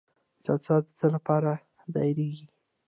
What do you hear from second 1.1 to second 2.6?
لپاره دایریږي؟